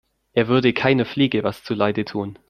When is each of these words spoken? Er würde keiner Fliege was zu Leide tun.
Er 0.33 0.47
würde 0.47 0.73
keiner 0.73 1.05
Fliege 1.05 1.43
was 1.43 1.63
zu 1.63 1.75
Leide 1.75 2.05
tun. 2.05 2.39